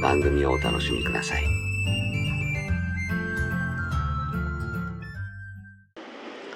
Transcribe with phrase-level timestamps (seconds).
[0.00, 1.44] 番組をお楽しみください。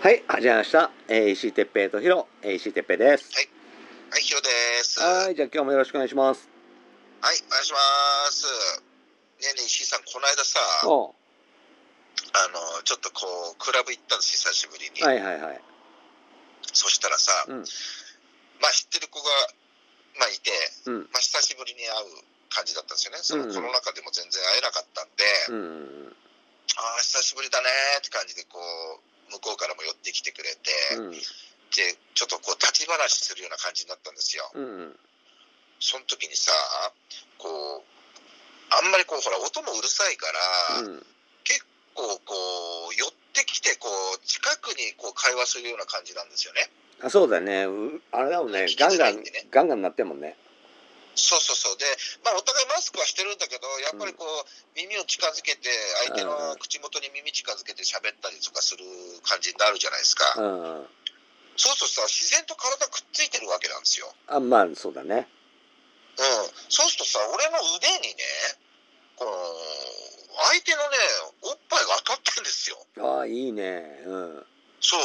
[0.01, 0.91] はい、始まりました。
[1.09, 3.31] えー、石井哲平とヒロ、えー、石井哲平です。
[4.11, 4.49] はい、ヒロで
[4.83, 5.01] す。
[5.01, 6.49] は、はいい、じゃあ今日もよろしくお願いします。
[7.21, 7.79] お願いしま
[8.33, 8.47] す。
[8.47, 8.51] ね
[9.43, 11.15] えねえ、石井さん、この間さ、あお
[12.49, 15.03] の、ちょっとこう、クラブ行ったんです、久しぶりに。
[15.03, 15.61] はいはいはい。
[16.73, 17.65] そしたらさ、うん
[18.63, 19.29] まあ知ってる子が、
[20.19, 20.51] まあいて、
[20.87, 20.99] うん。
[21.13, 23.19] まあ久しぶりに会う感じだったんですよね。
[23.21, 25.55] そのコロナ禍でも全然会えなかったんで、う
[26.07, 26.17] ん。
[26.79, 31.11] ああ、久しぶりだねーって感じで、こう、向こうからも寄ってきてくれて、うん。
[31.11, 31.19] で、
[32.15, 34.47] ちょっとこう、立ち話するような感じになったんですよ。
[34.55, 34.99] うん。
[35.81, 36.53] その時にさ、
[37.39, 37.83] こう、
[38.71, 40.27] あんまりこう、ほら、音もうるさいか
[40.79, 41.07] ら、うん。
[41.95, 46.71] こう、寄ってきて、こう、近くにこう会話するような感じなんですよね。
[47.03, 47.67] あ、そうだね。
[47.67, 48.67] うあれだもんね。
[48.79, 50.37] ガンガン、ガンガンなってんもんね。
[51.15, 51.79] そうそうそう。
[51.79, 51.87] で、
[52.25, 54.45] まあ、お互いマスクはしてるんだけど、やっぱりこう、
[54.77, 55.71] 耳を近づけて、
[56.07, 58.85] 相手の口元に耳近づけて喋ったりとかする
[59.23, 60.25] 感じになるじゃないですか。
[60.37, 60.43] う
[60.83, 60.87] ん。
[61.57, 64.13] そうするとさ、自然と体くっついてるわけなんですよ。
[64.27, 65.29] あ、まあ、そうだね。
[66.19, 66.51] うん。
[66.69, 68.25] そうするとさ、俺の腕にね、
[69.17, 69.31] この、
[70.51, 70.97] 相手のね、
[71.43, 72.79] おっぱいが当たってるんですよ。
[72.99, 74.03] ああ、いいね。
[74.05, 74.47] うん。
[74.81, 75.01] そう。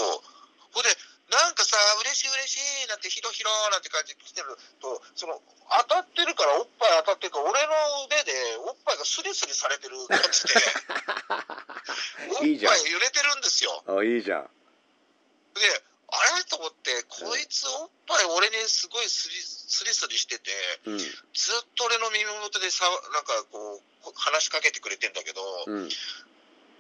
[0.74, 0.90] ほんで、
[1.30, 5.42] なんかさ、嬉しい嬉しいなんて、ヒロヒロなんて感じで来てると、その、
[5.88, 7.74] 当たってるから、おっぱい当たってるから、俺の
[8.10, 8.34] 腕で
[8.66, 10.54] おっぱいがスリスリされてる感じで、
[12.34, 13.84] お っいいじゃんぱい揺れてるんですよ。
[13.86, 14.50] あ、いいじゃん。
[15.54, 16.44] で、あれ？
[16.46, 20.52] と思って、こいつおっぱい俺にすごいスリスリスリしてて、
[20.86, 20.98] うん。
[20.98, 21.14] ずっ
[21.76, 25.90] と俺の耳元でさ、なんかこう、話しかけてくれてんだけど、うん。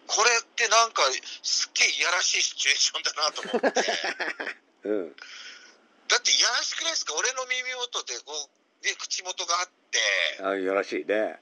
[0.10, 1.06] これってなんか、
[1.46, 3.86] すっげえいやらしいシチュエーションだなと思って。
[4.90, 5.16] うん。
[6.10, 8.50] だっていやらしくないですか俺の耳元でこう
[8.82, 11.38] で口元があってあ、よろしいね。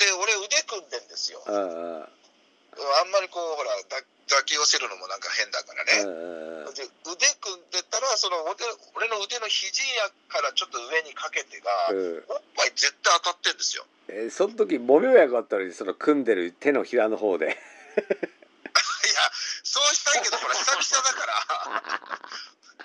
[0.00, 1.44] で俺腕組んでんですよ。
[1.46, 6.74] あんまりこうほらだ抱き寄せるのもなんか変だからね、うん。
[6.74, 8.64] で腕組んでたらその腕
[8.96, 12.24] 俺の腕の肘やからちょっと上にかけてが、うん。
[12.32, 17.54] おっぱい絶対当たってんですよえーその時揉めばよかったのにその組んでる手のひらの方でいや
[19.64, 21.34] そうしたいけどほら久々だから。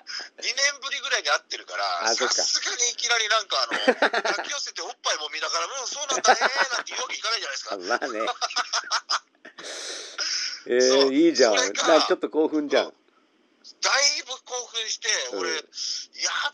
[0.40, 6.40] 2年ぶりぐらいに会ってるからさすがにいきなりなんかあの 抱き寄せておっぱいも見ながら「うんそうなんだね」
[6.72, 7.76] なんて言うわけいかないじゃないですか。
[7.76, 8.20] あまあね。
[10.68, 11.56] えー、いいじゃん。
[11.56, 12.94] なんかちょっと興奮じゃん。
[13.82, 15.40] だいぶ興奮して、うん。
[15.40, 15.56] 俺、や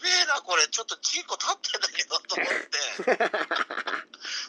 [0.02, 3.36] べえな、これ、ちょっとチンコ立ってんだけどと思って、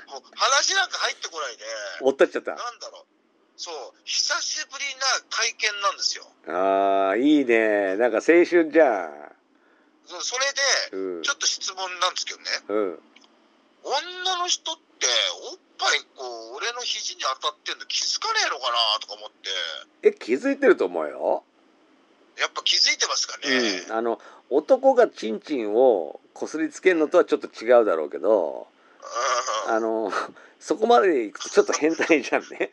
[0.06, 1.64] もう話なんか入ってこないで、
[2.02, 2.54] おったっちゃった。
[2.54, 3.05] なんだろう、
[3.56, 3.74] そう、
[4.04, 5.00] 久しぶりな
[5.30, 6.24] 体験なんですよ。
[6.46, 7.96] あーいいね。
[7.96, 9.32] なんか青春じゃん。
[10.04, 10.44] そそれ
[10.92, 11.22] で、うん。
[11.22, 12.98] ちょっと質問なんですけどね、うん。
[13.82, 15.06] 女の人って、
[15.50, 19.48] おっぱい、こう、俺の肘に当たってんの気づかねえのかなとか思って、
[20.02, 21.42] え気づいてると思うよ、
[22.38, 23.84] やっぱ気づいてますかね。
[23.88, 28.68] うん、あの男がチンチンをこすりつけるのとはちょっと違うだろうけど。
[29.66, 29.74] うん。
[29.74, 30.12] あの
[30.60, 32.72] そこまでいくとちょっと変態じゃんね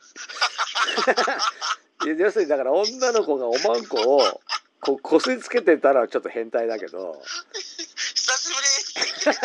[2.17, 4.41] 要するにだから女の子がおまんこを
[4.83, 7.21] こうこすりつけてたらちょっと変態だけど、
[7.53, 9.37] 久しぶり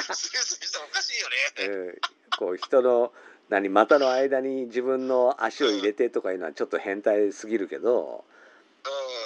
[0.00, 1.68] おかしいよね。
[1.68, 1.98] うん、
[2.38, 3.12] こう人の
[3.50, 8.24] 何股の間に自分の足を入れてとかいうのはちょっと変態すぎるけど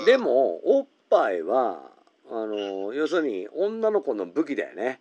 [0.01, 1.83] うんでもおっぱいは
[2.31, 5.01] あの要するに女の子の武器だよね。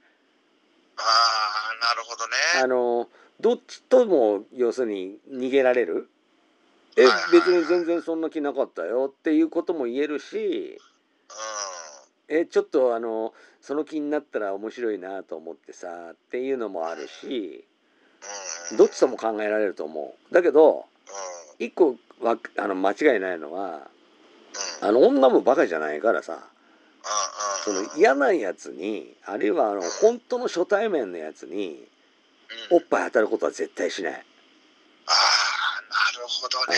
[0.98, 2.34] ああ、なるほどね。
[2.62, 3.10] あの
[3.44, 6.08] どっちとも要するに逃げられる？
[6.96, 7.04] え
[7.34, 10.80] 別に全然そんな気なかったよっていうことも言えるし
[12.30, 12.36] うん。
[12.38, 17.66] えちょっとあのその気になったら面白いなと思ってさっていうのもあるし
[18.72, 18.78] うん。
[18.78, 20.86] どっちとも考えられると思うだけど
[21.60, 21.66] うん。
[21.66, 23.90] 一個はあの間違いないのは
[24.82, 24.88] うん。
[24.88, 26.48] あの女もバカじゃないからさ
[27.66, 27.84] そうん。
[27.88, 31.93] の嫌なやつにあるいはあの本当の初対面のやつにうん
[32.72, 34.14] おっぱい当たることは絶対しない。
[34.14, 34.22] ああ、な
[36.20, 36.78] るほどね。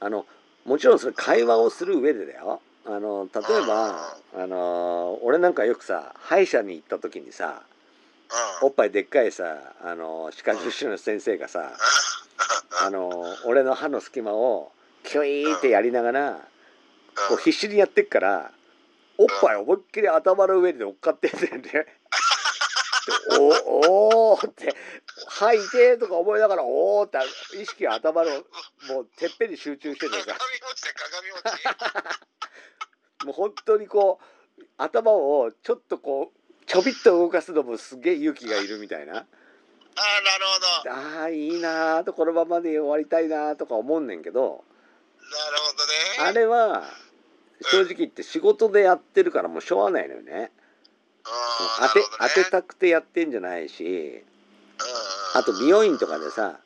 [0.00, 0.26] あの
[0.64, 2.60] もちろんそれ会話をする上でだよ。
[2.84, 7.62] あの例えばあの俺なんかよくさ歯医者に行った時にさ
[8.62, 8.68] うん。
[8.68, 11.72] おっぱいでっかいさあの歯科助手の先生がさ
[12.84, 14.70] あの俺の歯の隙間を
[15.02, 16.40] キュイーってやりながら
[17.28, 18.52] こう必死にやってっから
[19.18, 21.86] おっぱい思いっきり頭の上に乗っかってんだよね。
[23.06, 24.74] でおおーって
[25.28, 27.18] 吐いてとか思いながらおおって
[27.60, 28.40] 意識が頭のも
[29.02, 30.36] うてっぺんに集中してて鏡さ
[30.68, 31.30] 餅で鏡
[33.20, 33.26] 餅。
[33.26, 34.18] もう本当にこ
[34.58, 40.44] う頭をちょっとこうちょびっと動かすのもすげえ勇気がいるみたいなああ、なる
[40.84, 41.22] ほど。
[41.22, 44.54] あーいいなーとこのままで終わりたいなーとか思うねんけどなる
[46.18, 46.28] ほどね。
[46.28, 46.84] あれは
[47.62, 50.52] 正直言って仕事でやってるからもうしょうがないのよね。
[51.26, 52.04] うん当てね。
[52.18, 56.60] 当てたくてやってんじゃないしうんあと美容院とかでさ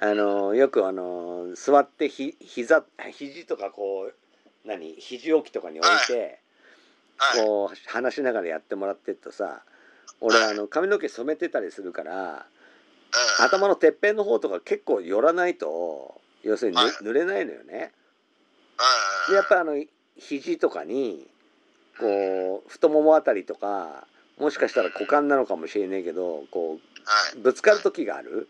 [0.00, 6.40] あのよくあの座ってひ膝肘とかこう何肘置きとかに置いて、
[7.16, 7.44] はい。
[7.44, 9.62] こう話しながらやってもらってるとさ
[10.20, 12.46] 俺あの髪の毛染めてたりするから
[13.40, 17.92] うん頭のてっぺんの方とか結構寄らないと要するに濡れないのよね。
[19.28, 19.84] うんでやっぱりあの
[20.18, 21.26] 肘とかに
[21.98, 24.06] こう太ももあたりとか
[24.38, 27.38] もしかしたら股間なのかもしれないけどこはい。
[27.38, 28.48] うぶつかる時がある。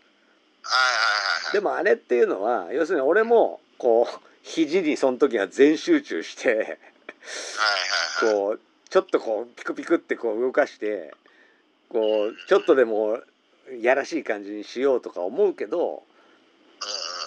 [1.53, 6.79] でもあれっていうのは要するに俺もこう肘にその時は全集中して。
[8.19, 8.59] こう
[8.89, 11.13] ちょっとこうピクピクってこう動かして
[11.89, 13.19] こうちょっとでも
[13.81, 16.03] やらしい感じにしようとか思うけど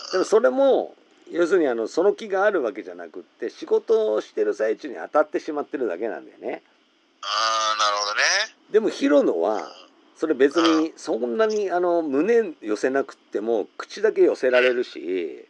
[0.07, 0.95] うんでもそれも
[1.31, 6.63] 要するにあのその気があるわけじゃなくって仕事をしてる最中に当たってしまってるだけなんだよね。
[7.23, 8.21] ああ、なるほどね。
[8.71, 9.69] でもヒロノは
[10.17, 15.47] それ別にそんなにあの胸寄せなくっても口だけ寄せられるし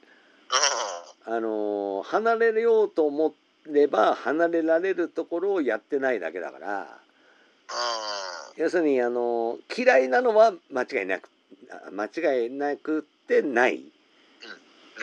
[1.27, 1.35] うん。
[1.35, 3.35] あの離れようと思
[3.67, 8.63] れば離れられるところをやってないだけだからうん。
[8.63, 11.29] 要するにあの嫌いなのは間違いなく
[11.71, 13.83] あ間違いなくってない、な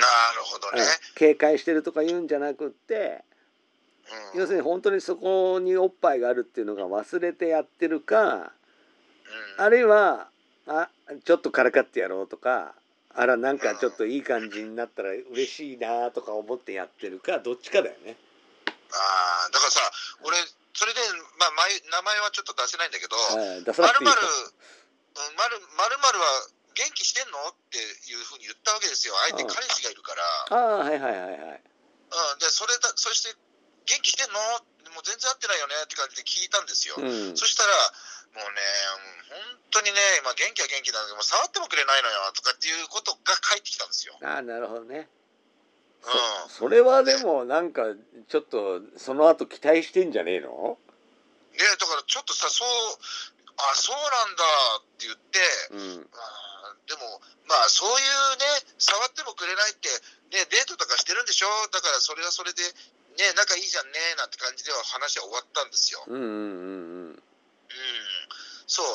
[0.02, 0.86] るほどうんね。
[1.16, 3.24] 警戒してるとか言うんじゃなくって
[4.34, 4.40] うん。
[4.40, 8.52] 要するに本当にそこにおっぱいがあるっていうのが忘れてやってるか
[9.58, 10.28] うんあるいは
[10.68, 10.90] あ
[11.24, 12.74] ちょっとからかってやろうとか
[13.18, 18.18] あらなんかちょっといい感じになったら嬉しいなとか思ってやってるかどっちかだよね。
[18.92, 19.80] ああ、だからさ、
[20.24, 20.38] 俺、
[20.74, 21.00] それで、
[21.40, 23.16] まあ、前名前はちょっと出せないんだけど、
[25.16, 27.40] まるまるは元気してんの？
[27.50, 29.16] っていうふうに言ったわけですよ。
[29.32, 30.14] 相手うん彼氏がいるか
[30.52, 30.84] ら。
[30.84, 31.64] ああはいはいはいはい。
[31.64, 33.34] うん、で、それだ、そして、
[33.88, 34.40] 元気してんの？
[34.94, 36.96] もう全然会ってないよねって感じで聞いたんですよ。
[37.00, 37.74] うんそしたら、
[38.38, 38.62] もうね、
[39.32, 44.20] 本当にね、今元気は元気なんだけど、触ってもくれないのよとかっていうことが返ってきたんですよ。
[44.22, 45.08] ああなるほどね。
[46.04, 46.50] うん。
[46.52, 47.84] そそれはでもなんか
[48.28, 50.78] ちょっとその後期待してんじゃねえの？
[51.58, 52.68] で、だからちょっとさ、そう、
[53.58, 54.44] あ、そうなんだ
[54.80, 55.40] って言って、
[55.72, 56.10] うん
[56.88, 58.46] でも、まあ、そういうね、
[58.78, 59.90] 触ってもくれないって、
[60.32, 61.48] ね、デートとかしてるんでしょ？
[61.72, 62.62] だからそれはそれで、
[63.18, 66.04] ね、仲いいじゃんね、なんて感じでは話は終わったんですよ。
[66.08, 66.34] うんうんうんう
[67.10, 67.10] ん。
[67.10, 67.24] うん。
[68.68, 68.86] そう。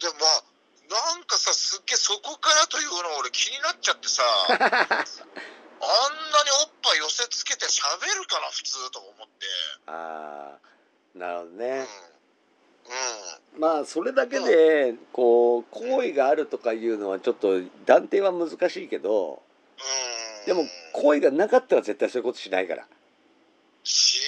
[0.00, 0.44] でもまあ、
[0.88, 9.46] なんかさ、すっげえそこからというの俺気になっちゃってさ、 あんなにおっぱい寄せつけて喋るかな、普通と思って。
[9.86, 11.58] ああなるほどうん。
[11.58, 11.66] ね。
[11.80, 12.15] うん。
[13.58, 19.42] まあそれだけでこう好意があるとかいうのはちょっと断定は難しいけど
[20.44, 20.46] うん。
[20.46, 22.86] でも好意がなかったら絶対そういうことしないから
[23.82, 24.20] し、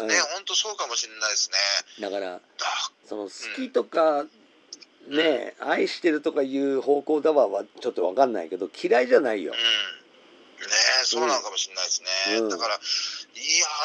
[0.00, 1.50] ね、ね、うん本当そうかもしれないです
[1.98, 2.08] ね。
[2.08, 2.40] だからだ
[3.04, 4.24] その好きとか
[5.08, 9.58] ね愛してるとかいう方向だわはちょっと分かんないけど嫌いじゃないようん。
[9.58, 9.64] ね
[11.04, 12.38] そうなのかもしれないですね。
[12.38, 12.80] うんだから、いや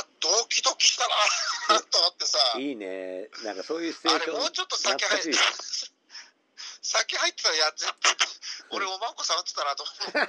[0.01, 1.15] ー、ドキドキしたな
[1.91, 3.29] と思ってさ、いいね。
[3.43, 5.31] なんかそういうシチュエあーションれもうちょっと先入って
[6.81, 7.97] 先入ってたらやっちゃって、
[8.71, 10.27] 俺おまんこ触ってたなと思っ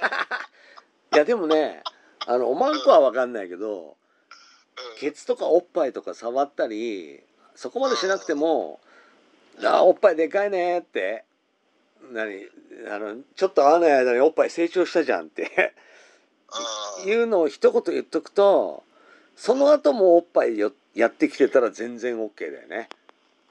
[1.11, 1.15] て。
[1.15, 1.83] いやでもね
[2.25, 3.95] あのおまんこは分かんないけど
[4.77, 4.97] うん。
[4.99, 7.23] ケツとかおっぱいとか触ったり
[7.55, 8.81] そこまでしなくても
[9.59, 11.23] 「あーおっぱいでかいね」って。
[12.11, 12.47] 何
[12.89, 15.73] あのちょっと会わない間におっぱい成長したじゃんって。
[17.03, 17.09] うん。
[17.09, 18.83] いうのを一言言っとくと
[19.35, 22.89] その後もおっぱいよやってきてたら全然 OK だよね。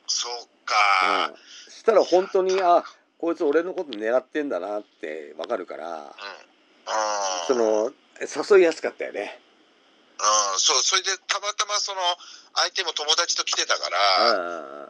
[0.08, 1.34] そううんか。、
[1.70, 2.82] したら本当にあ
[3.18, 6.00] こいつ俺のこと狙ってんだなってわかるからうん。
[6.02, 6.12] うん。
[7.46, 7.92] その
[8.56, 9.38] 誘いやすかったよね
[10.18, 12.00] うん、そう、それでたまたまその、
[12.56, 14.88] 相手も友達と来てたかうら、んうん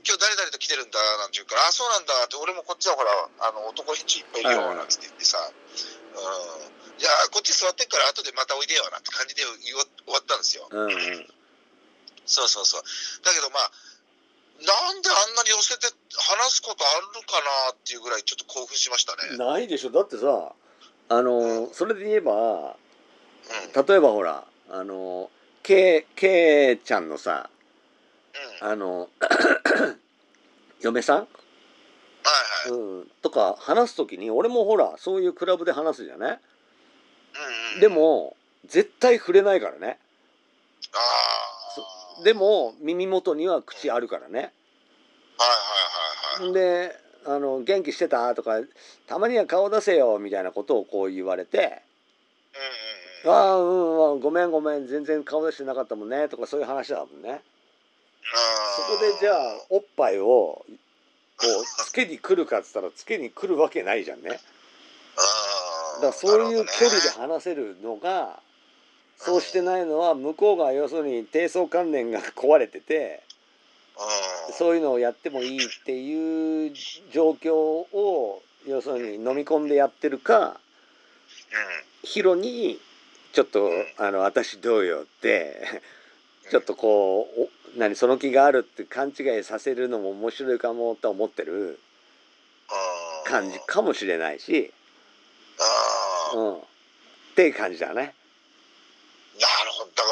[0.00, 3.12] 今日誰々と来てるんだなんて言うから、あ、そうなんだって、俺もこっちはほら、
[3.44, 6.96] あの、男返事いっぱいいるよ、なんて言ってさ、うん。
[6.96, 9.84] いや、こっち座ってっから後でまたおいでよ、なんて感じで終わ
[10.20, 10.68] ったんですよ。
[10.70, 11.39] うんうん
[12.30, 12.82] そうそうそう。
[13.26, 13.70] だけどまあ、
[14.62, 19.36] なんであんなに寄せて話すことあるかなっていうぐらいちょっと興奮しましたね。
[19.36, 20.52] ないでしょだってさ
[21.08, 23.86] あのうんそれで言えばうん。
[23.86, 25.30] 例えばほらあの
[25.62, 27.50] K, K ちゃんのさ
[28.60, 28.66] うん。
[28.66, 29.08] はいあの
[30.80, 31.24] 嫁さん、は
[32.66, 32.70] い。
[32.70, 36.30] うん、とか話す時に俺もほらそういうクラブで話すじゃない？
[36.30, 37.80] うんうん。
[37.80, 39.98] で、も絶対触れないからね
[40.92, 41.00] ああ。
[42.24, 45.54] でも耳元には口あるからねはいは
[46.42, 46.52] いはいはい。
[46.52, 46.96] で
[47.26, 48.60] あの「元気してた?」とか
[49.06, 51.82] 「たまには顔出せよ」みたいなことをこう言われて
[53.24, 53.40] 「うんうんうん。
[53.40, 57.42] ああうんうんごめんごめん全然顔出してなかったもんね」とかそういう話だもんね
[58.76, 60.66] そこでじゃあおっぱいをこ
[61.46, 64.40] うつけに来るかっつったらつけに来るわけないじゃんね
[65.16, 68.40] あだからそういう距離で話せるのが
[69.22, 73.22] そうしてないのは向こうが要するに低層観念が壊れてて
[74.48, 74.54] うん。
[74.54, 76.72] そういうのをやってもいいっていう
[77.12, 80.56] 状況を要するに飲み込んでやってるかうん。
[82.02, 82.80] ヒロに
[83.34, 85.82] ちょっと「あの私どうよ」って
[86.50, 91.78] ちょっとこうお何その気があるって勘違いさせるのも面白いかもと思ってる
[93.22, 93.30] うん。
[93.30, 94.72] 感じかもしれないし。
[96.32, 96.60] うん、っ
[97.34, 98.14] ていう感じだね。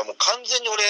[0.08, 0.80] もう完全に俺、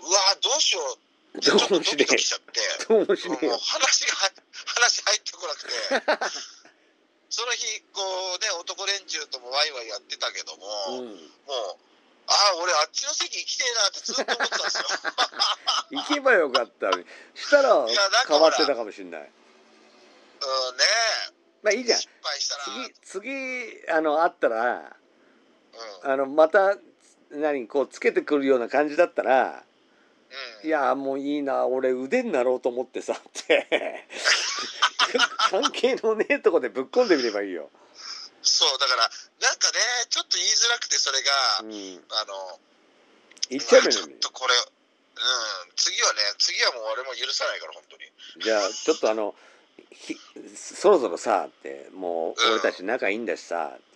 [0.00, 1.40] うわどうしよう。
[1.40, 2.60] ちょっとドキドキしちゃって。
[2.88, 3.60] どうもう。
[3.60, 4.32] 話が入
[4.64, 6.28] 話入ってこなくて
[7.28, 8.00] その日こ
[8.36, 11.18] うね男連中ともワイワイやってたけども、うん、もう
[12.26, 14.84] ああ俺あっちの席行きてえなってずっと思ってたんですよ
[15.90, 16.90] 行けばよかった
[17.34, 17.86] したら
[18.26, 19.20] 変わってたかもしれない。
[19.20, 20.84] うんね
[21.62, 21.98] まあいいじゃん。
[22.00, 24.96] 失敗したら次次あの会ったら
[26.04, 26.76] うんあのまた
[27.32, 29.64] 何こうつけてくるような感じだったら
[30.62, 34.06] 「うんいやもういいな俺腕になろうと思ってさ」って
[35.50, 37.70] 関係のねえとこでぶっ込んでみればいいよ。
[38.42, 39.02] そうだから
[39.40, 41.30] なんかねちょっと言いづらくてそれが、
[41.62, 41.68] うん、
[42.10, 42.58] あの
[43.50, 44.08] 言っちゃえばいいちょっ。
[44.20, 48.04] とこれうん次はね次はもう俺も許さないから本当に
[48.42, 49.34] じゃあちょっとあの
[49.90, 50.16] ひ
[50.54, 53.87] そろそろさってもううん俺たち仲いいんだしさって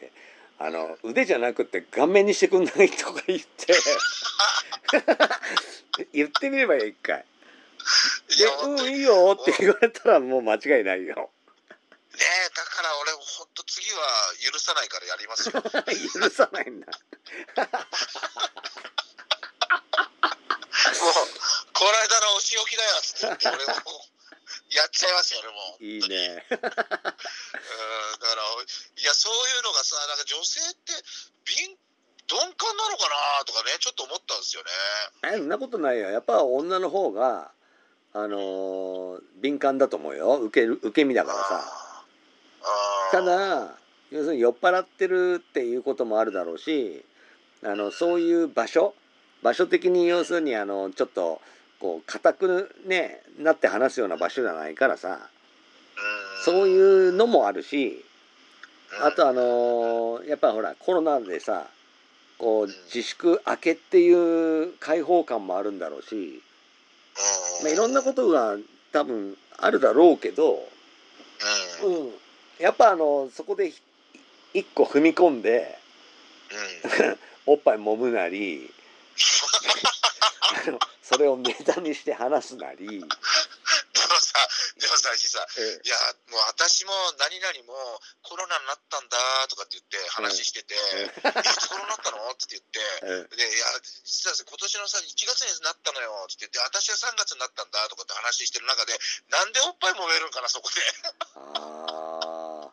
[0.65, 3.75] あの腕じゃなくて顔面にしてくんないとか言って
[6.15, 7.25] 言ってみればいいよ一回。
[8.29, 11.31] でいや「うんいいよ」って言われたらもう間違いないよ。
[12.15, 13.99] ねえだから俺本当次は
[14.53, 15.63] 許さないからやりますよ
[16.23, 16.87] 許さないんだ。
[21.03, 21.13] もう、
[21.73, 23.73] この間のお仕置きだよっつって、俺も、
[24.75, 25.77] やっちゃいますよ、俺も。
[25.81, 26.19] いい本当に。
[26.19, 26.45] うん、ね。
[26.51, 26.73] だから、い
[29.05, 30.93] や、そういうのがさ、なんか女性って、
[31.45, 31.79] 敏、
[32.29, 34.71] 鈍感なのかなとかね、ちょっと思ったんですよね。
[35.35, 36.11] えそんなことないよ。
[36.11, 37.53] やっぱ女の方が
[38.15, 40.37] あのー敏感だと思うよ。
[40.37, 41.65] 受ける受け身だからさ。
[43.11, 43.75] た、だ
[44.11, 47.05] 要するに酔っ払ってるっていうこともあるだろうし
[47.65, 48.95] あのそういう場所
[49.43, 51.41] 場所的に要するにあのちょっと
[51.83, 55.19] こう固くねなって話すような場所じゃないからさ。
[55.99, 58.05] うん、そういうのもあるし
[58.99, 61.67] うん、あとあのーやっぱほらコロナでさ
[62.39, 68.57] こう自粛明けっていう開放感もあるんだろうし、うん、まあ、いろんなことが
[68.93, 70.59] 多分あるだろうけど、
[71.85, 72.11] うん、
[72.59, 73.83] やっぱあのそこでひ
[74.55, 75.79] 一個踏み込んで
[77.47, 78.71] おっぱい揉むなり
[80.67, 80.79] あの
[81.13, 84.33] それをネタにして話すなり、でもさ、
[84.81, 85.97] でもさ、さ、えいや、
[86.33, 89.17] もう私も何々もコロナになったんだ
[89.53, 92.33] とかって言って話してて、うんいつコロナになったの？
[92.33, 92.81] って言って、
[93.29, 93.69] えで、いや、
[94.05, 98.97] 実は今年のさ、1月になったのよって言って、私は3月になったんだとかって話してる中で、
[99.29, 100.81] なんでおっぱい揉めるんかな、そこで。
[101.37, 102.73] あ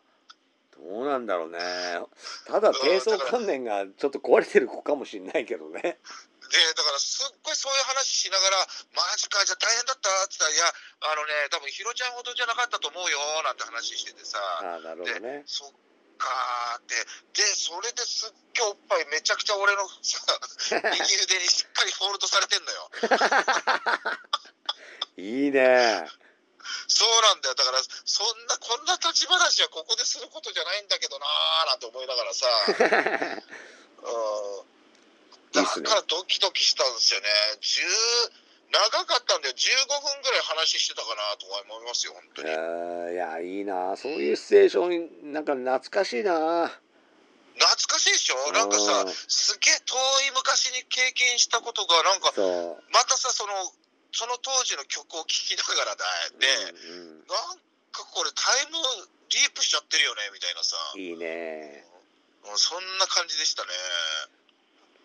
[0.80, 1.58] どうなんだろうね。
[2.46, 5.98] ただ低層観念がちょっと壊れてる子かもしれないけどね
[6.50, 8.66] で、だからすっごいそういう話しながら、
[8.98, 10.66] マジか、じゃあ大変だったって言ったら、いや、
[11.14, 15.72] あのね、多分ひろちゃんほどじゃなかったと思うよなんて話しててさ、ああなるほどねそっ
[16.18, 16.94] かーって、
[17.38, 20.18] で、それですっげえおっぱいめちゃくちゃ俺のさ、
[20.90, 22.90] 右腕にしっかりフォールドされてんのよ。
[25.16, 26.06] いいね
[26.88, 27.54] そうなんだよ。
[27.54, 32.46] だから、そんな、こんな立ち話はここですることじゃないんだけどなーなんて思いながらさ。
[34.02, 34.69] うん。
[35.52, 37.26] だからドキドキしたんですよね。
[37.60, 38.32] 10
[38.70, 39.54] 長かったんで15
[39.88, 42.50] 分ぐらい話してたかなと思いますよ、本当に。
[42.50, 46.70] えーいやいいなそういうシチュエーションなんか懐かしいな
[47.58, 48.52] 懐かしいでしょ？
[48.52, 49.96] なんかさうん、すげえ遠
[50.30, 52.32] い昔に経験したことが、なんか、
[52.94, 53.52] またさ、その、
[54.12, 56.04] その当時の曲を聴きながらだ、
[56.38, 56.46] で、
[56.88, 57.58] うんなん
[57.92, 58.78] かこれタイム
[59.28, 60.76] リープしちゃってるよね、みたいなさ。
[60.94, 61.84] うんいいね
[62.46, 63.68] うんそんな感じでしたね。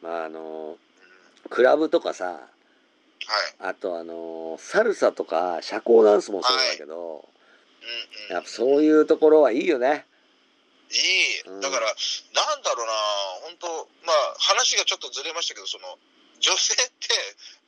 [0.02, 3.70] まああのうんクラブとかさはい。
[3.70, 8.34] あとあのサルサとか社交ダンスもそうだけど、うんうん。
[8.34, 10.06] やっぱそういうところはいいよね
[10.92, 12.94] いい、うんだから、なんだろうな、
[13.42, 13.68] 本当、
[14.06, 15.98] まあ、話がちょっとずれましたけど、その
[16.40, 17.10] 女性って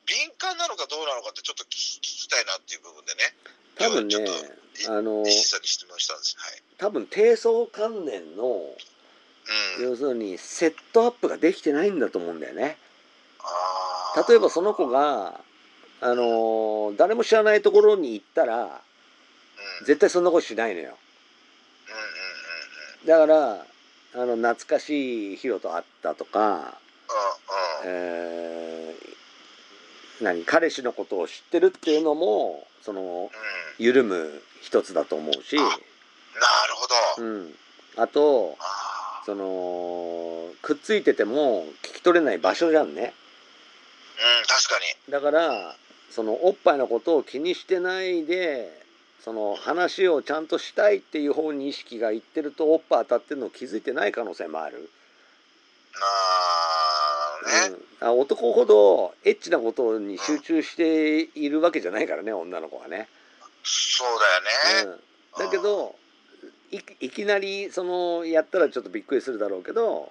[0.05, 3.34] 敏感なのかどうなのかって、ちょっと聞き聞きたいなっていう部分でね、
[3.77, 4.15] 多分ね
[4.88, 5.24] あの。
[5.24, 5.34] はい。
[6.77, 8.62] 多分低層関連の
[9.80, 9.89] うん。
[9.89, 12.77] 要するにセットアップができてないんだと思うんだよね
[14.27, 15.39] 例えばその子、が
[16.01, 18.82] あの誰も知らないところに行ったら
[19.80, 20.96] うん、絶対そんなことしないのよ。
[23.08, 26.80] だからあの懐かしいヒロと会ったとか。
[27.86, 29.18] えー
[30.22, 33.30] 何彼氏のことを知ってるっていうのもそのうん。
[33.77, 35.70] 緩む一つだと思うし、なる
[36.74, 37.24] ほど。
[37.24, 37.56] うん、
[37.96, 38.87] あとあ
[39.27, 43.12] そのくっついてても聞き取れない場所じゃんねーうん、
[44.48, 45.12] 確かに。
[45.12, 45.75] だから
[46.10, 48.72] そのおっぱいのことを気にしてないで
[49.19, 54.89] その話をちゃんとしたいっていう方に意識がいってるとおっぱい当たってるのを気づいてない可能性もある、
[57.43, 57.77] あーね。
[58.01, 63.10] うん、あ男ほどエッチなことに集中しているわけじゃないからね女の子はね、
[63.63, 64.07] そう
[64.77, 65.00] だよね。
[65.36, 65.96] うん、だけど
[66.71, 70.09] いいきなりそのやったらちょっとびっくりするだろうけどうん。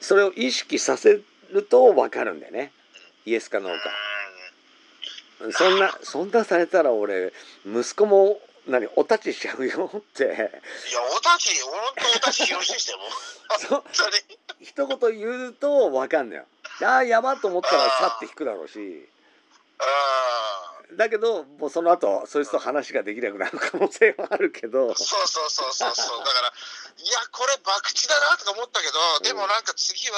[0.00, 1.20] それを意識させ
[1.52, 2.72] ると分かるんだよね
[3.26, 3.76] イエスかノーう
[5.48, 5.52] ん。
[5.52, 5.58] か。
[5.58, 7.32] そんなそんなされたら俺
[7.66, 13.60] 息子も何お立ちしちゃうよっていや、おたち、本当おたちよろしいでしたよ、もう。
[13.60, 14.98] そう本当に。
[14.98, 16.44] 一言言うと分かんのよ。
[16.82, 19.08] ああやばと思ったらさって引くだろうし
[19.78, 19.84] あ
[20.96, 26.18] だけどもうその後そいつと話ができなくなる可能性はあるけどあ、そうそうそうそうそう。
[26.20, 30.16] だから、いや、これ博打だなとか思ったけど、でもなんか次は、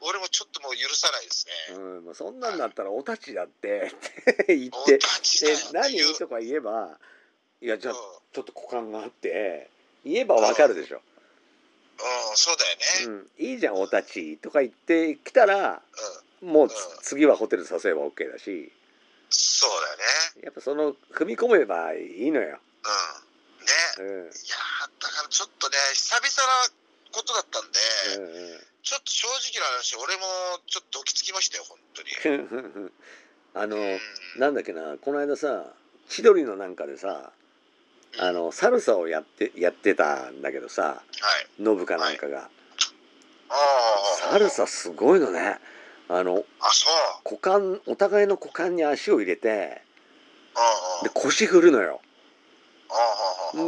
[0.00, 1.76] 俺もちょっともう許さないですね。
[2.06, 5.96] うん、そんなんだったらお立ちだってって言っておたちだ「えよって何?
[5.96, 6.98] いう」とか言えば
[7.62, 8.00] 「いやじゃあうん
[8.32, 9.70] ちょっと股間があって」
[10.04, 11.00] 言えば分かるでしょ。
[11.98, 13.26] うん、そうだよね。
[13.38, 15.82] うん、いいじゃんお立ちとか言ってきたら
[16.42, 18.70] うん、もうつうん次はホテル誘えば OK だし
[19.30, 20.44] そうだよね。
[20.44, 22.58] やっぱその踏み込めばいいのよ。
[22.58, 23.66] うん。
[23.66, 23.72] ね。
[23.98, 26.70] うんいやーだからちょっとね、久々な
[27.12, 27.78] ことだったんで、
[28.18, 30.22] うんうんちょっと正直な話、俺も
[30.68, 32.90] ちょっとドキつきましたよ、本当に。
[33.54, 33.98] あのうん、
[34.38, 35.72] なんだっけなこの間さ
[36.08, 37.32] 千鳥のなんかでさ
[38.18, 41.02] あのサルサをやってやってたんだけどさは
[41.58, 41.62] い。
[41.62, 42.42] ノブかなんかが、
[43.48, 43.54] あ
[44.28, 44.30] あ。
[44.30, 45.58] サルサすごいのね
[46.08, 46.88] あのあ、そ
[47.24, 47.34] う。
[47.34, 49.82] 股間お互いの股間に足を入れて。
[51.02, 52.00] で腰振るのよ。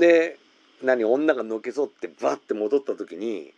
[0.01, 0.39] で
[0.83, 3.53] 何女がのけぞってバッて戻った時に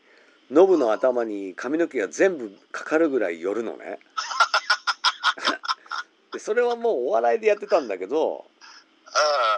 [0.51, 3.99] ノブの頭に髪の毛が全部かかるぐらい寄るのね。
[6.33, 8.47] でそれはもうお笑いでやってたんだけど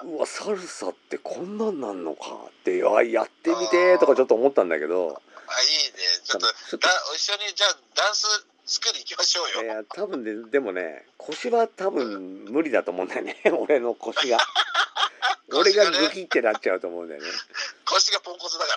[0.04, 5.92] うわサルサってこんなんなんのかってあやってみてとかちょっと思ったんだけどあ、いいね。
[6.24, 9.74] ちょっと、ちょっとだ一緒にじゃあダンススクール行きましょうよ。
[9.74, 14.38] いや多分ででもね腰は多分無理だと思うんだよね 俺の腰が。
[15.52, 17.28] 俺がグキってなっちゃうと思うんだよね。
[17.84, 18.74] 腰がポンコツだか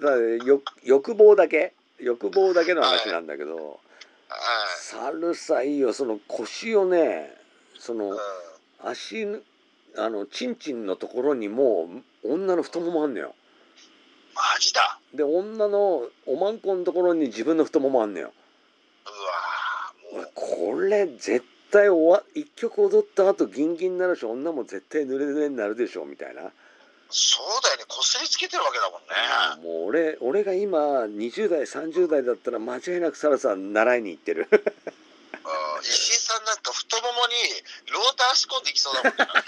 [0.00, 0.10] ら。
[0.10, 3.78] だからよ欲望だけ欲望だけの話なんだけど、
[4.28, 4.38] はい。
[4.76, 7.36] サルサいいよその腰をね
[7.78, 8.18] そのうん。
[8.82, 9.24] 足
[9.96, 11.88] あのチンチンのところにも
[12.24, 13.36] う女の太ももあんのよ
[14.34, 14.98] マジだ。
[15.14, 18.32] で女のおまんこのところに自分の太ももあんのよ。
[20.34, 26.50] これ絶対終わ一曲踊った後ギンギンになるし女も絶対濡れ濡れになるでしょみたいな
[27.10, 27.84] そうだよね。
[27.88, 29.06] こすりつけてるわけだもんね。
[29.64, 34.60] もう俺俺が今20代30代だったら間違いなくサルサ習いに行ってるうん。
[35.80, 37.32] 石井さんなんか太ももに
[37.92, 39.26] ローター仕込んでいきそうだもんね。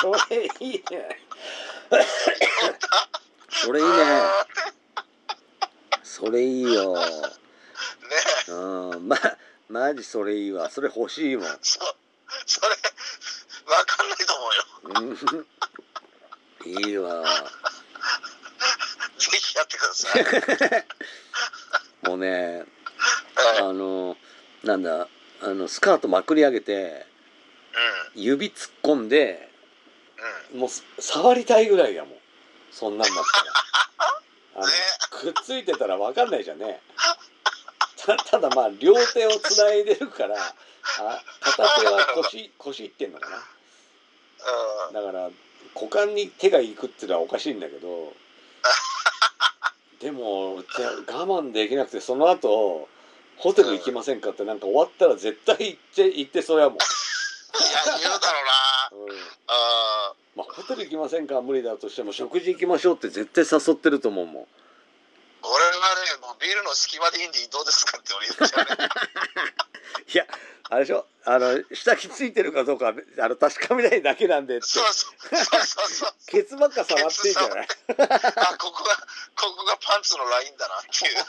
[0.00, 1.20] それいいね
[3.50, 3.92] それいいね
[6.08, 6.94] それいいよ。
[6.94, 7.02] ね
[8.48, 9.08] うん。
[9.08, 9.16] ま
[9.68, 10.70] 前マジそれいいわ。
[10.70, 11.44] それ欲しいもん。
[11.60, 11.84] そう。
[12.46, 14.34] それ、わかんないと
[14.94, 15.46] 思うよ。
[16.64, 16.88] うん。
[16.88, 17.24] いいわ。
[19.18, 20.86] ぜひやってください。
[22.08, 22.64] もうね
[23.34, 23.58] はい。
[23.58, 24.16] あの
[24.64, 25.08] なんだ
[25.42, 27.06] あのスカートまくり上げて
[28.14, 29.50] 指突っ込んで
[30.54, 30.54] うん。
[30.54, 30.60] うん。
[30.60, 32.18] もうす触りたいぐらいやもん。
[32.72, 33.52] そんなんだったら。
[34.56, 34.72] あのね
[35.18, 36.80] くっついてたら分かんないじゃんね
[38.06, 43.36] たただまあ両手をつないでるからあ片手は腰腰いってんのかな。
[43.36, 44.94] うん。
[44.94, 45.30] だから
[45.74, 48.12] 股間に手がいくっていうのはおかしいんだけど
[50.00, 50.90] でもじゃあ
[51.24, 52.88] 我慢できなくてその後
[53.36, 56.84] ホテル行きませんかってなんか終わったら絶対行って行ってそうやもん、いや、
[58.00, 58.40] 言うだろ
[58.96, 59.12] うな。
[59.12, 59.18] うん。
[59.48, 61.34] あまあ、ホテル行きませんか？
[61.34, 64.46] は無理だとしても食事行きましょうって絶対誘ってると思うもん
[65.42, 65.78] 俺はね、
[66.20, 68.88] もうビルの隙間でいいんでどうですかって俺言っちゃうね。
[70.12, 70.26] いや
[70.70, 71.06] あれでしょ？
[71.24, 76.12] あの下着ついてるかどうかあの確かめないだけなんでってそうそうそうそうそう。
[76.26, 77.68] ケツばっか触ってんじゃない？
[77.68, 78.96] あ、ここが、
[79.36, 81.24] ここがパンツのラインだなっていう。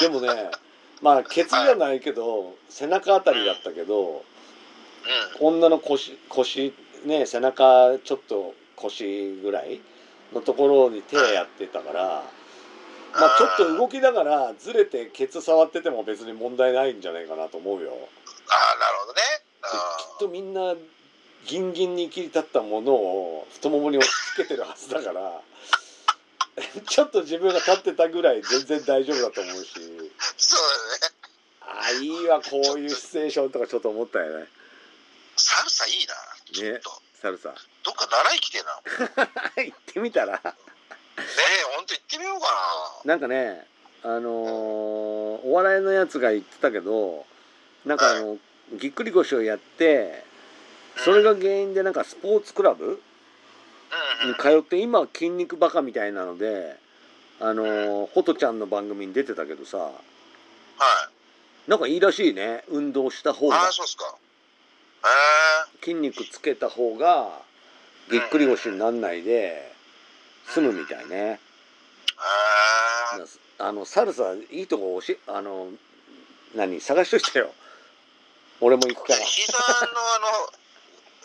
[0.00, 0.50] でもね
[1.00, 4.24] まあケツじゃないけど背中あたりだったけど
[5.40, 5.58] うん。
[5.58, 6.74] 女の腰腰
[7.04, 9.80] ね背中ちょっと腰ぐらい
[10.32, 12.24] のところに手やってたから
[13.14, 17.90] まあちょっと動きながらずれてケツ触ってても別に問題ないんじゃないかなと思うよ。
[18.48, 19.20] ああ、なるほどね。
[19.62, 20.74] できっとみんな
[21.46, 25.40] ギンギンに切り立ったものを太ももに押し付けてるはずだから
[26.86, 29.70] ちょっと自分が立ってたぐらい全然大丈夫だと思うし
[30.36, 30.60] そう
[31.00, 31.14] だね。
[31.60, 34.46] ああいいわこういうシチュエーションとかちょっと思ったよね
[35.36, 36.14] サルサいいな。
[36.52, 37.07] ちょっと。
[37.20, 37.48] サルサ
[37.84, 39.62] どっか習い来てえな。
[39.62, 40.48] ね 行ってみたらえ、
[41.74, 42.46] ほんと行ってみようか
[43.04, 43.66] なんかね
[44.04, 44.24] あのー
[45.44, 47.26] お笑いのやつが言ってたけど
[47.84, 48.38] なんかあの
[48.74, 50.24] ぎっくり腰をやって
[51.04, 53.02] それが原因でなんかスポーツクラブ。
[54.26, 56.76] に通って今は筋肉バカみたいなので
[57.40, 61.70] あのーホトちゃんの番組に出てたけどさはい。
[61.70, 64.14] なんかいいらしいね運動した方がああ、そうっすか。
[65.04, 67.40] へ筋肉つけた方が
[68.10, 69.72] ぎっくり腰になんないで
[70.46, 71.40] 済むみたいね。
[73.60, 75.68] あのサルサいいとこ教えあの
[76.54, 77.52] 何探しといてよ。
[78.60, 79.52] 俺も行くから、石井さ
[79.86, 80.26] んのあの、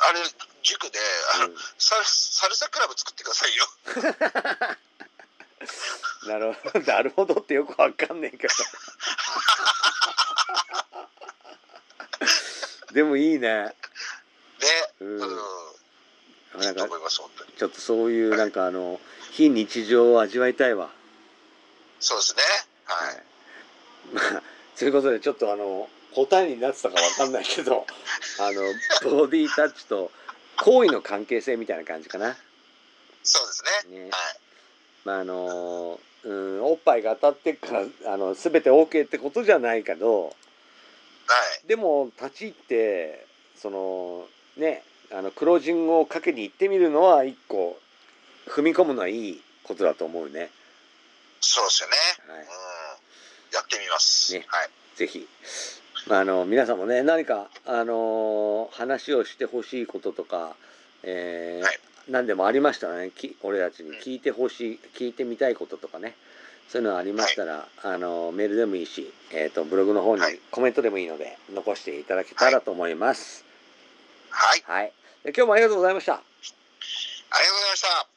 [0.10, 0.20] あれ、
[0.62, 1.00] 塾で、
[1.36, 3.66] あの、うサルサルサクラブ作ってくださいよ。
[6.26, 6.80] ん、 なるほど。
[6.82, 8.54] なるほどってよくわかんねえけど
[12.94, 13.74] でもいいねね。
[15.00, 15.30] うんうん。
[17.58, 19.00] ちょっとそういうなんかあの
[19.32, 20.92] 非日常を味わいたいわ
[22.00, 22.42] そうですね。
[22.86, 23.06] は。
[23.06, 23.20] はいい
[24.14, 24.44] まあ
[24.78, 27.88] ということでちょっとあの答えになってたかわかんないけど
[28.40, 28.62] あの
[29.10, 30.12] ボディタッチと
[30.58, 32.38] 行為の関係性みたいな感じかな。
[33.24, 34.00] そうですね。
[34.04, 34.12] ねはい。
[35.06, 40.36] まああのうん、おっぱいが当たってっからあの全て OK ってことじゃないけどはい。
[41.68, 44.26] でも立ち入ってその
[44.58, 47.78] ねあの黒人をかけに行ってみるのは一個
[48.48, 50.50] 踏み込むのはいいことだと思うね。
[51.40, 51.96] そうですよね。
[52.34, 52.48] はいうん。
[53.54, 54.34] やってみます。
[54.34, 54.70] ねはい。
[54.98, 55.28] ぜひ、
[56.08, 60.56] まあ、あの皆さんもね何か、あの話をしてほしいこととか、
[61.04, 66.16] えーはい何でもありましたらねき俺たちに聞いてほしい聞いてみたいこととかね
[66.70, 73.46] そういうのありましたら、あのメールでもいいし、えー、とブログの方にはいコメントでもいいので残していただけたらと思います。
[74.30, 74.64] はい。
[74.66, 76.14] はい、で今日もありがとうございました。
[76.14, 78.13] ありがとうございました。